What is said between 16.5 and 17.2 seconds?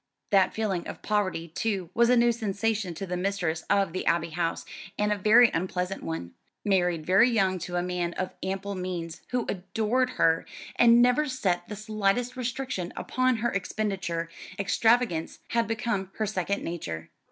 nature.